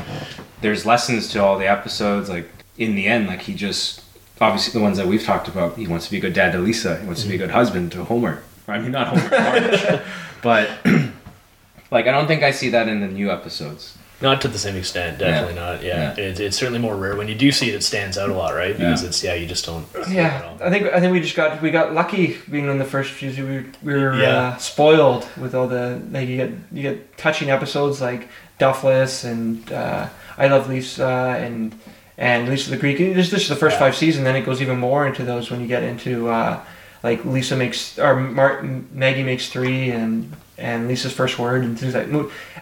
[0.61, 2.29] there's lessons to all the episodes.
[2.29, 4.01] Like in the end, like he just
[4.41, 5.77] obviously the ones that we've talked about.
[5.77, 6.99] He wants to be a good dad to Lisa.
[6.99, 8.43] He wants to be a good husband to Homer.
[8.67, 10.01] I mean, not Homer, Marge.
[10.41, 10.69] but
[11.91, 13.97] like I don't think I see that in the new episodes.
[14.19, 15.83] Not to the same extent, definitely not.
[15.83, 16.23] Yeah, Yeah.
[16.25, 17.15] It, it's certainly more rare.
[17.15, 18.75] When you do see it, it stands out a lot, right?
[18.75, 19.07] Because Yeah.
[19.09, 19.85] it's yeah, you just don't.
[20.09, 20.53] Yeah.
[20.59, 23.29] I think I think we just got we got lucky being on the first few.
[23.29, 24.27] We, we were Yeah.
[24.53, 28.27] uh, spoiled with all the like you get you get touching episodes like
[28.57, 31.77] Duffless and uh, I Love Lisa and
[32.17, 32.97] and Lisa the Greek.
[32.97, 33.79] This this is the first Yeah.
[33.81, 34.23] five seasons.
[34.23, 36.59] Then it goes even more into those when you get into uh,
[37.03, 41.93] like Lisa makes or Martin Maggie makes three and and Lisa's first word and things
[41.93, 42.07] like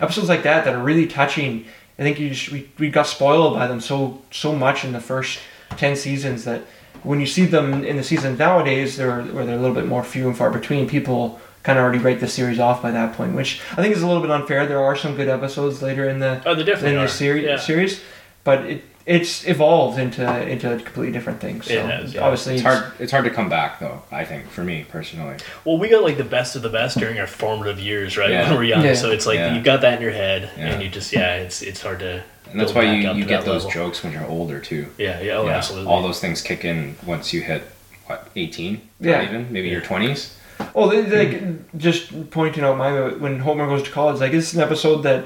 [0.01, 1.65] episodes like that that are really touching.
[1.97, 4.99] I think you just, we, we got spoiled by them so so much in the
[4.99, 5.39] first
[5.77, 6.62] ten seasons that
[7.03, 10.03] when you see them in the season nowadays, they're where they're a little bit more
[10.03, 10.88] few and far between.
[10.89, 14.01] People kind of already write the series off by that point, which I think is
[14.03, 14.65] a little bit unfair.
[14.67, 17.58] There are some good episodes later in the Oh, in the series Yeah.
[17.58, 18.01] series,
[18.43, 21.68] but it it's evolved into into completely different things.
[21.68, 22.22] So It has, yeah.
[22.22, 22.91] obviously It's hard.
[23.00, 24.02] It's hard to come back though.
[24.12, 25.38] I think for me personally.
[25.63, 28.32] Well, we got like the best of the best during our formative years, right?
[28.32, 28.50] Yeah.
[28.50, 28.96] When we're young, Yeah.
[28.96, 29.56] so it's like Yeah.
[29.56, 30.65] you got that in your head, Yeah.
[30.74, 32.24] and you just yeah, it's it's hard to.
[32.52, 33.72] And that's why you, you get those level.
[33.88, 34.88] jokes when you're older too.
[34.98, 35.91] Yeah, yeah, oh, Yeah, absolutely.
[35.91, 37.63] All those things kick in once you hit
[38.06, 39.18] what 18, Yeah.
[39.18, 40.32] Not even maybe your 20s.
[40.74, 41.15] Oh, they, hmm.
[41.52, 45.02] like just pointing out my when Homer goes to college, like this is an episode
[45.04, 45.26] that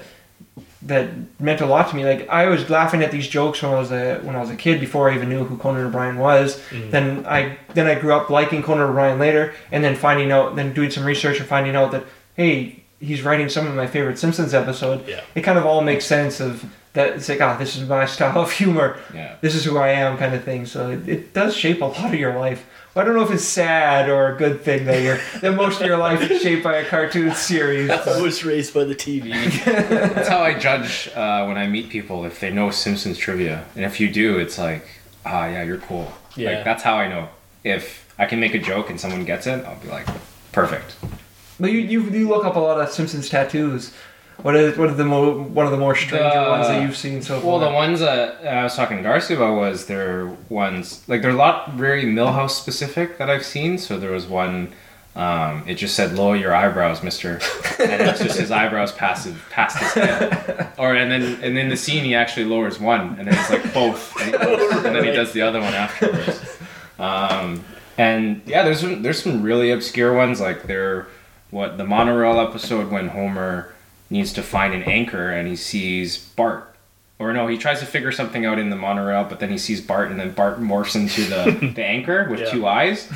[0.84, 1.10] that
[1.42, 2.06] meant a lot to me.
[2.06, 4.56] Like I was laughing at these jokes when I was a when I was a
[4.56, 6.62] kid before I even knew who Conan O'Brien was.
[6.70, 6.92] Mhm.
[6.92, 10.74] Then I then I grew up liking Conan O'Brien later, and then finding out, then
[10.74, 14.54] doing some research and finding out that hey, he's writing some of my favorite Simpsons
[14.54, 15.06] episode.
[15.08, 15.22] Yeah.
[15.36, 16.64] It kind of all makes sense of
[16.94, 17.16] that.
[17.16, 18.98] It's like ah, this is my style of humor.
[19.14, 19.36] Yeah.
[19.42, 20.66] This is who I am, kind of thing.
[20.66, 22.66] So it, it does shape a lot of your life.
[22.96, 25.88] I don't know if it's sad or a good thing that you're that most of
[25.88, 27.90] your life is shaped by a cartoon series.
[27.92, 29.32] I was raised by the TV.
[29.66, 33.86] That's how I judge uh, when I meet people if they know Simpsons trivia, and
[33.86, 34.88] if you do, it's like,
[35.26, 36.12] ah, yeah, you're cool.
[36.36, 36.52] Yeah.
[36.52, 37.30] Like that's how I know.
[37.64, 40.08] If I can make a joke and someone gets it, I'll be like,
[40.52, 40.96] perfect.
[41.60, 43.94] But you, you you look up a lot of Simpsons tattoos.
[44.42, 46.96] What are what are the mo- one of the more stranger The- ones that you've
[46.98, 47.50] seen so far?
[47.50, 51.32] Well, the ones that I was talking to Darcy about was there ones like they're
[51.32, 53.78] a lot very Milhouse specific that I've seen.
[53.78, 54.72] So there was one.
[55.16, 57.42] Um, it just said lower your eyebrows, Mister,
[57.80, 60.68] and it's just his eyebrows past his, past his head.
[60.78, 63.74] Or and then and in the scene he actually lowers one, and then it's like
[63.74, 66.40] both, and, goes- and then he does the other one afterwards.
[67.00, 67.66] Um,
[67.98, 71.08] and yeah, there's some, there's some really obscure ones like there,
[71.50, 73.74] what the monorail episode when Homer
[74.10, 76.66] needs to find an anchor and he sees Bart.
[77.22, 79.82] Or no, he tries to figure something out in the monorail, but then he sees
[79.82, 82.50] Bart, and then Bart morphs into the, the anchor with Yeah.
[82.50, 83.10] two eyes.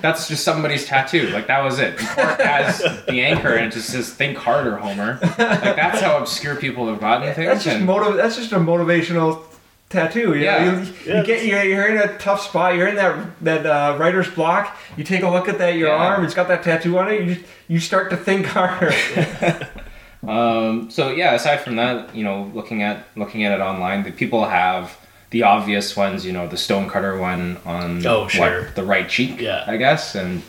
[0.00, 1.26] That's just somebody's tattoo.
[1.30, 1.98] Like that was it.
[1.98, 5.36] And Bart has the anchor, and it just says "Think harder, Homer." Like
[5.74, 7.48] that's how obscure people have gotten things.
[7.48, 9.42] that's just and- motiv- That's just a motivational
[9.88, 10.34] tattoo.
[10.34, 10.64] You Yeah.
[10.64, 10.80] know?
[10.82, 12.76] you, Yeah, you get you're, you're in a tough spot.
[12.76, 14.76] You're in that that uh, writer's block.
[14.96, 15.96] You take a look at that your Yeah.
[15.96, 16.24] arm.
[16.24, 17.22] It's got that tattoo on it.
[17.24, 18.92] You just, you start to think harder.
[20.26, 24.10] Um, so yeah, aside from that, you know, looking at looking at it online, the
[24.12, 24.96] people have
[25.30, 26.24] the obvious ones.
[26.26, 29.40] You know, the stonecutter one on Oh, what, the right cheek.
[29.40, 29.64] Yeah.
[29.66, 30.42] I guess, and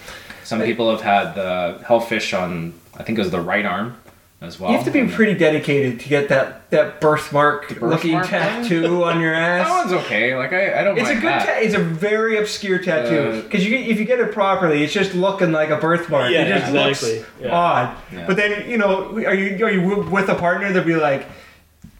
[0.44, 2.74] some people have had the hellfish on.
[2.98, 3.96] I think it was the right arm
[4.42, 4.72] as well.
[4.72, 8.24] you have to be And pretty dedicated to get that that birthmark, looking birthmark one?
[8.64, 9.68] tattoo on your ass.
[9.68, 10.36] That one's okay.
[10.36, 11.24] Like I, I don't It's a good.
[11.24, 11.46] that.
[11.46, 14.94] Ta- it's a very obscure tattoo Uh, because you if you get it properly, it's
[14.94, 16.32] just looking like a birthmark.
[16.32, 17.18] Yeah, it just exactly.
[17.20, 17.52] looks Yeah.
[17.56, 17.98] odd.
[18.14, 18.28] Yeah.
[18.28, 20.72] But then you know, are you are you with a partner?
[20.72, 21.26] They'll be like,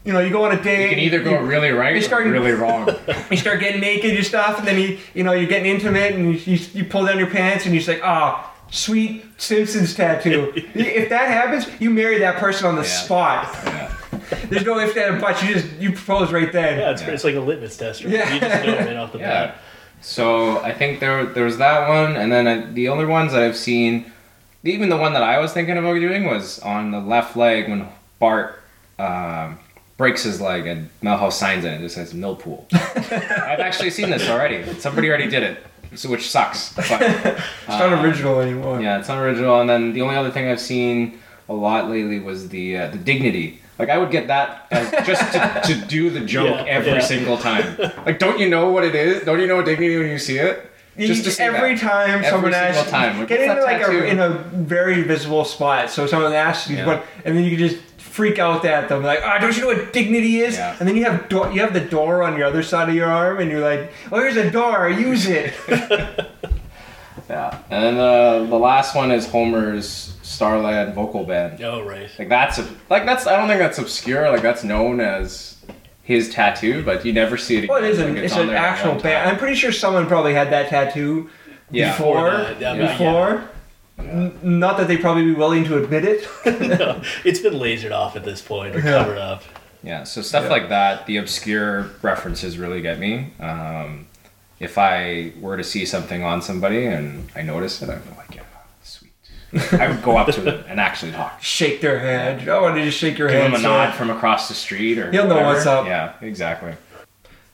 [0.04, 0.84] you know, you go on a date.
[0.84, 2.88] you can either go you, really right you or start- really wrong.
[3.30, 6.26] you start getting naked and stuff, and then you you know you're getting intimate, and
[6.34, 8.46] you, you, you pull down your pants, and you're just like, ah.
[8.70, 10.52] Sweet Simpsons tattoo.
[10.74, 12.86] if that happens, you marry that person on the Yeah.
[12.88, 13.60] spot.
[13.64, 13.92] yeah.
[14.48, 16.78] There's no if, that, but you just you propose right then.
[16.78, 17.08] Yeah, it's, Yeah.
[17.10, 18.04] it's like a litmus test.
[18.04, 18.12] Right?
[18.14, 18.34] Yeah.
[18.34, 19.46] You just know right off the Yeah.
[19.46, 19.56] bat.
[20.02, 23.42] So I think there there was that one, and then I, the other ones that
[23.42, 24.10] I've seen,
[24.64, 27.86] even the one that I was thinking about doing was on the left leg when
[28.18, 28.62] Bart
[28.98, 29.58] um,
[29.98, 31.72] breaks his leg and Milhouse signs it.
[31.74, 32.64] It just says Millpool.
[32.72, 34.72] I've actually seen this already.
[34.78, 35.62] Somebody already did it,
[35.94, 36.72] so, which sucks.
[36.76, 38.80] But, It's not uh, original anymore.
[38.80, 39.60] Yeah, it's not original.
[39.60, 42.98] And then the only other thing I've seen a lot lately was the uh, the
[42.98, 43.60] dignity.
[43.78, 47.00] Like I would get that as just to, to do the joke Yeah, every yeah.
[47.00, 47.76] single time.
[48.06, 49.24] Like, don't you know what it is?
[49.24, 50.66] Don't you know what dignity when you see it?
[50.98, 51.80] Just to every that.
[51.80, 53.18] time Every someone asks, time.
[53.20, 55.88] Like, get into like a, in a very visible spot.
[55.88, 56.86] So someone asks you Yeah.
[56.86, 57.80] what, and then you can just
[58.20, 60.54] freak out at them like, ah, don't you know what dignity is?
[60.56, 60.76] Yeah.
[60.78, 63.08] And then you have do- you have the door on your other side of your
[63.08, 65.54] arm, and you're like, oh, here's a door, use it.
[67.28, 71.62] Yeah, and then the the last one is Homer's Starland vocal band.
[71.62, 72.10] Oh right.
[72.18, 74.28] Like that's a, like that's I don't think that's obscure.
[74.30, 75.56] Like that's known as
[76.02, 77.64] his tattoo, but you never see it.
[77.64, 77.68] Again.
[77.74, 79.30] Well, it is an, Like, it's on an actual band.
[79.30, 81.30] I'm pretty sure someone probably had that tattoo
[81.70, 81.92] Yeah.
[81.96, 82.26] before.
[82.28, 82.92] Or that, yeah, yeah.
[82.92, 83.48] before.
[84.00, 86.26] N- Not that they'd probably be willing to admit it.
[86.78, 88.98] No, it's been lasered off at this point or Yeah.
[89.04, 89.42] covered up.
[89.82, 90.50] Yeah, so stuff Yeah.
[90.50, 93.32] like that, the obscure references really get me.
[93.40, 94.06] Um,
[94.58, 98.34] if I were to see something on somebody and I notice it, I'd be like,
[98.34, 98.42] yeah,
[98.82, 99.12] sweet.
[99.80, 101.38] I would go up to them and actually talk.
[101.42, 102.48] shake their hand.
[102.50, 103.54] I want to just shake your Give hand.
[103.54, 105.86] them a nod from across the street or He'll know what's up.
[105.86, 106.74] Yeah, exactly.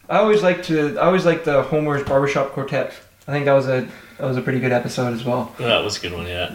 [0.08, 0.98] I always like to.
[0.98, 2.92] I always like the Homer's Barbershop Quartet.
[3.28, 5.54] I think that was a that was a pretty good episode as well.
[5.58, 6.54] That was a good one, yeah.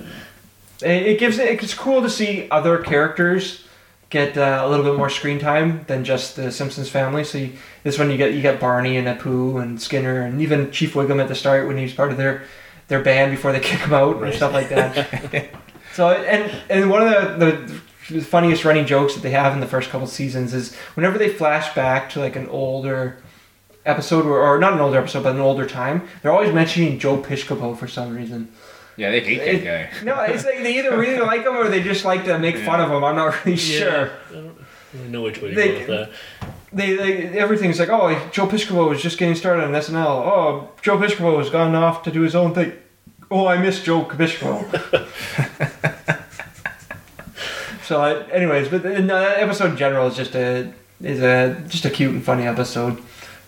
[0.81, 3.65] It, it gives it, it's cool to see other characters
[4.09, 7.23] get uh, a little bit more screen time than just the Simpsons family.
[7.23, 10.71] So you, this one you get you get Barney and Apu and Skinner and even
[10.71, 12.43] Chief Wiggum at the start when he's part of their
[12.87, 15.49] their band before they kick him out and stuff like that.
[15.93, 19.67] so and and one of the, the funniest running jokes that they have in the
[19.67, 23.17] first couple seasons is whenever they flash back to like an older
[23.85, 27.17] episode or, or not an older episode but an older time they're always mentioning joe
[27.17, 28.51] Piscopo for some reason.
[28.97, 30.05] Yeah, they hate It- that guy.
[30.05, 32.79] no it's like they either really like him or they just like to make fun
[32.81, 33.03] of him.
[33.03, 34.11] I'm not really sure.
[34.29, 34.57] I don't
[34.93, 36.09] really know which way to They- go with that.
[36.73, 40.97] they, they everything's like oh joe Piscopo was just getting started on snl oh joe
[40.97, 42.73] Piscopo has gone off to do his own thing.
[43.31, 44.67] Oh i miss joe Piscopo.
[47.83, 51.61] So I, anyways but uh, no, that episode in general is just a is a
[51.67, 53.01] just a cute and funny episode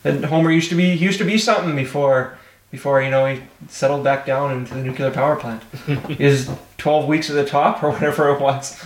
[0.04, 2.38] and homer used to be he used to be something before
[2.72, 5.64] before you know he settled back down into the nuclear power plant
[6.20, 8.84] is 12 weeks at the top or whatever it was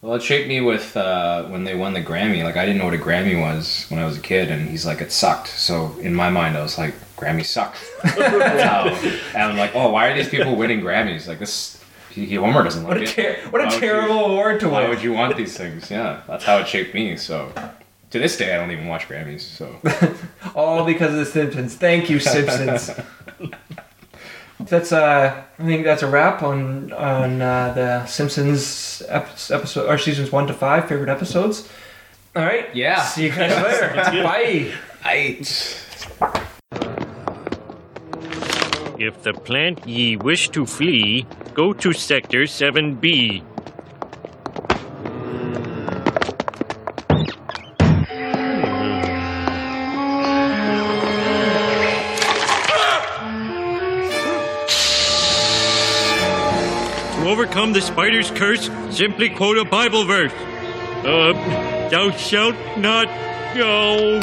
[0.00, 2.44] Well, it shaped me with uh, when they won the Grammy.
[2.44, 4.86] Like I didn't know what a Grammy was when I was a kid, and he's
[4.86, 9.56] like, "It sucked." So in my mind, I was like, "Grammy suck." That's and I'm
[9.58, 11.26] like, "Oh, why are these people winning Grammys?
[11.26, 13.40] Like this, he, Homer doesn't what like a, it.
[13.42, 14.74] ter- what a would you- terrible award to win!
[14.74, 15.90] Why would you want these things?
[15.90, 17.16] Yeah, that's how it shaped me.
[17.16, 17.52] So
[18.10, 19.40] to this day, I don't even watch Grammys.
[19.40, 19.74] So
[20.54, 21.74] All because of the Simpsons.
[21.74, 22.90] Thank you, Simpsons.
[24.60, 29.98] that's uh, I think that's a wrap on on uh, the Simpsons ep- episode or
[29.98, 31.68] seasons one to five favorite episodes.
[32.36, 32.74] All right.
[32.74, 33.02] Yeah.
[33.02, 33.92] See you guys later.
[34.10, 34.22] good.
[34.24, 34.72] Bye.
[38.98, 43.42] If the plant ye wish to flee, go to Sector 7B.
[57.98, 60.30] Spider's curse, simply quote a Bible verse.
[61.04, 61.32] Uh,
[61.90, 63.08] thou shalt not
[63.56, 64.20] go.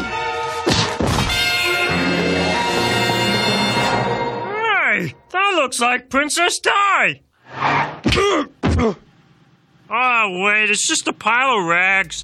[4.48, 7.22] Hey, that looks like Princess Di.
[7.54, 8.96] oh,
[10.46, 12.24] wait, it's just a pile of rags.